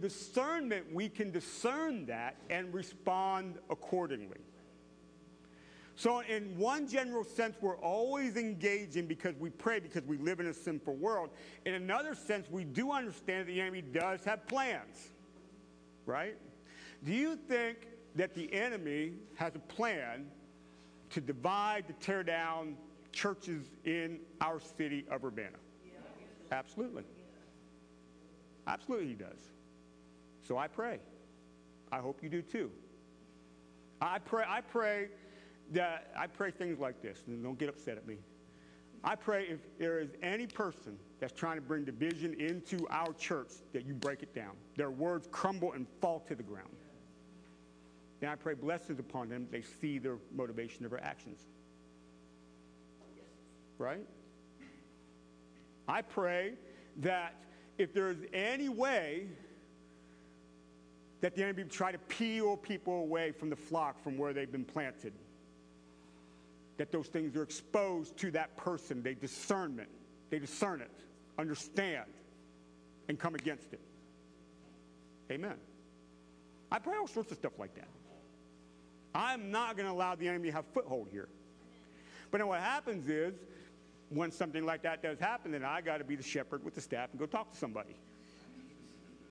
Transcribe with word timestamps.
in 0.00 0.08
discernment, 0.08 0.86
we 0.92 1.08
can 1.08 1.30
discern 1.30 2.06
that 2.06 2.36
and 2.48 2.72
respond 2.72 3.56
accordingly. 3.68 4.38
So, 5.96 6.20
in 6.20 6.56
one 6.56 6.88
general 6.88 7.24
sense, 7.24 7.56
we're 7.60 7.76
always 7.76 8.36
engaging 8.36 9.06
because 9.06 9.34
we 9.38 9.50
pray 9.50 9.80
because 9.80 10.04
we 10.04 10.16
live 10.16 10.40
in 10.40 10.46
a 10.46 10.54
sinful 10.54 10.96
world. 10.96 11.30
In 11.66 11.74
another 11.74 12.14
sense, 12.14 12.46
we 12.50 12.64
do 12.64 12.90
understand 12.90 13.46
that 13.46 13.52
the 13.52 13.60
enemy 13.60 13.82
does 13.82 14.24
have 14.24 14.46
plans, 14.46 15.10
right? 16.06 16.38
Do 17.04 17.12
you 17.12 17.36
think 17.36 17.88
that 18.14 18.34
the 18.34 18.50
enemy 18.52 19.12
has 19.34 19.54
a 19.54 19.58
plan 19.58 20.26
to 21.10 21.20
divide, 21.20 21.86
to 21.88 21.92
tear 21.94 22.22
down 22.22 22.76
churches 23.12 23.66
in 23.84 24.20
our 24.40 24.58
city 24.58 25.04
of 25.10 25.24
Urbana? 25.24 25.58
Absolutely. 26.50 27.02
Absolutely, 28.66 29.08
he 29.08 29.14
does. 29.14 29.50
So 30.50 30.58
I 30.58 30.66
pray. 30.66 30.98
I 31.92 31.98
hope 31.98 32.24
you 32.24 32.28
do 32.28 32.42
too. 32.42 32.72
I 34.02 34.18
pray, 34.18 34.42
I 34.48 34.60
pray 34.60 35.06
that 35.70 36.12
I 36.18 36.26
pray 36.26 36.50
things 36.50 36.80
like 36.80 37.00
this, 37.00 37.22
and 37.28 37.40
don't 37.40 37.56
get 37.56 37.68
upset 37.68 37.96
at 37.96 38.04
me. 38.04 38.16
I 39.04 39.14
pray 39.14 39.44
if 39.44 39.60
there 39.78 40.00
is 40.00 40.10
any 40.24 40.48
person 40.48 40.98
that's 41.20 41.32
trying 41.32 41.54
to 41.54 41.62
bring 41.62 41.84
division 41.84 42.34
into 42.40 42.84
our 42.90 43.12
church, 43.12 43.52
that 43.72 43.86
you 43.86 43.94
break 43.94 44.24
it 44.24 44.34
down. 44.34 44.56
Their 44.74 44.90
words 44.90 45.28
crumble 45.30 45.74
and 45.74 45.86
fall 46.00 46.18
to 46.26 46.34
the 46.34 46.42
ground. 46.42 46.74
Then 48.18 48.30
I 48.30 48.34
pray 48.34 48.54
blessings 48.54 48.98
upon 48.98 49.28
them. 49.28 49.46
They 49.52 49.62
see 49.62 50.00
their 50.00 50.16
motivation 50.34 50.84
of 50.84 50.90
their 50.90 51.04
actions. 51.04 51.46
Right? 53.78 54.04
I 55.86 56.02
pray 56.02 56.54
that 56.96 57.36
if 57.78 57.94
there's 57.94 58.18
any 58.32 58.68
way 58.68 59.28
that 61.20 61.34
the 61.34 61.42
enemy 61.42 61.64
try 61.64 61.92
to 61.92 61.98
peel 61.98 62.56
people 62.56 63.00
away 63.00 63.32
from 63.32 63.50
the 63.50 63.56
flock 63.56 64.02
from 64.02 64.16
where 64.16 64.32
they've 64.32 64.50
been 64.50 64.64
planted, 64.64 65.12
that 66.78 66.90
those 66.90 67.08
things 67.08 67.36
are 67.36 67.42
exposed 67.42 68.16
to 68.16 68.30
that 68.30 68.56
person. 68.56 69.02
They 69.02 69.14
discernment. 69.14 69.88
They 70.30 70.38
discern 70.38 70.80
it, 70.80 70.90
understand, 71.38 72.06
and 73.08 73.18
come 73.18 73.34
against 73.34 73.72
it. 73.72 73.80
Amen. 75.30 75.56
I 76.70 76.78
pray 76.78 76.96
all 76.96 77.08
sorts 77.08 77.32
of 77.32 77.36
stuff 77.36 77.58
like 77.58 77.74
that. 77.74 77.88
I'm 79.12 79.50
not 79.50 79.76
going 79.76 79.86
to 79.86 79.92
allow 79.92 80.14
the 80.14 80.28
enemy 80.28 80.50
to 80.50 80.54
have 80.54 80.66
foothold 80.72 81.08
here. 81.10 81.28
But 82.30 82.38
then 82.38 82.46
what 82.46 82.60
happens 82.60 83.08
is, 83.08 83.34
when 84.08 84.30
something 84.30 84.64
like 84.64 84.82
that 84.82 85.02
does 85.02 85.18
happen, 85.18 85.50
then 85.50 85.64
I 85.64 85.80
got 85.80 85.98
to 85.98 86.04
be 86.04 86.14
the 86.14 86.22
shepherd 86.22 86.64
with 86.64 86.76
the 86.76 86.80
staff 86.80 87.10
and 87.10 87.18
go 87.18 87.26
talk 87.26 87.50
to 87.50 87.58
somebody. 87.58 87.96